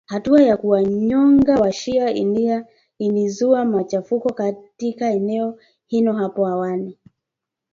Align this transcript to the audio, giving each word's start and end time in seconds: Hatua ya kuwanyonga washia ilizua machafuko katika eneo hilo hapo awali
Hatua 0.05 0.41
ya 0.43 0.57
kuwanyonga 0.57 1.55
washia 1.55 2.11
ilizua 2.99 3.65
machafuko 3.65 4.33
katika 4.33 5.11
eneo 5.11 5.59
hilo 5.87 6.13
hapo 6.13 6.47
awali 6.47 6.97